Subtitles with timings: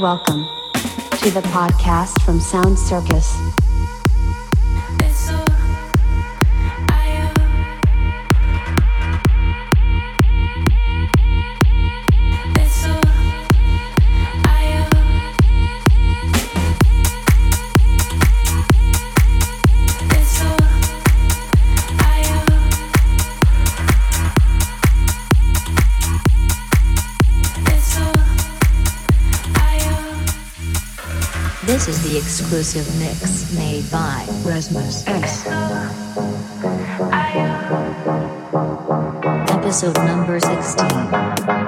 [0.00, 3.36] Welcome to the podcast from Sound Circus.
[32.08, 35.46] The exclusive mix made by Rasmus S.
[35.46, 35.92] Uh,
[39.50, 41.67] Episode number 16.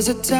[0.00, 0.39] Was a time